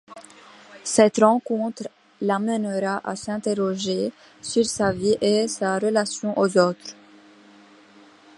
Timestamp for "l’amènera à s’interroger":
2.21-4.11